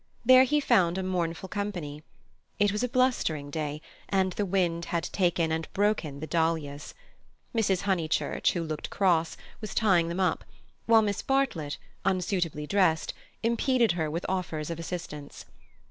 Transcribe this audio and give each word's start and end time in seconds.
There 0.25 0.45
he 0.45 0.59
found 0.59 0.97
a 0.97 1.03
mournful 1.03 1.47
company. 1.47 2.01
It 2.57 2.71
was 2.71 2.81
a 2.81 2.89
blustering 2.89 3.51
day, 3.51 3.83
and 4.09 4.31
the 4.33 4.47
wind 4.47 4.85
had 4.85 5.03
taken 5.03 5.51
and 5.51 5.71
broken 5.73 6.19
the 6.21 6.25
dahlias. 6.25 6.95
Mrs. 7.53 7.81
Honeychurch, 7.81 8.53
who 8.53 8.63
looked 8.63 8.89
cross, 8.89 9.37
was 9.61 9.75
tying 9.75 10.07
them 10.09 10.19
up, 10.19 10.43
while 10.87 11.03
Miss 11.03 11.21
Bartlett, 11.21 11.77
unsuitably 12.03 12.65
dressed, 12.65 13.13
impeded 13.43 13.91
her 13.91 14.09
with 14.09 14.25
offers 14.27 14.71
of 14.71 14.79
assistance. 14.79 15.45